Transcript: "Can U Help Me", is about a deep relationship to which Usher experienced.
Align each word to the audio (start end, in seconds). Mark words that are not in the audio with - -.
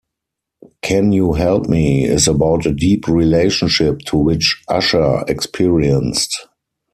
"Can 0.81 1.11
U 1.11 1.33
Help 1.33 1.67
Me", 1.67 2.05
is 2.05 2.27
about 2.27 2.65
a 2.65 2.71
deep 2.73 3.07
relationship 3.07 3.99
to 4.07 4.17
which 4.17 4.63
Usher 4.67 5.23
experienced. 5.27 6.47